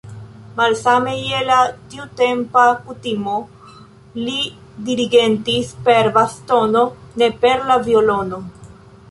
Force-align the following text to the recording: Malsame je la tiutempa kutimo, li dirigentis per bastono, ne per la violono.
Malsame 0.59 1.11
je 1.31 1.41
la 1.49 1.57
tiutempa 1.91 2.63
kutimo, 2.87 3.35
li 4.23 4.39
dirigentis 4.89 5.71
per 5.91 6.11
bastono, 6.17 6.83
ne 7.23 7.31
per 7.47 7.65
la 7.71 7.79
violono. 7.91 8.43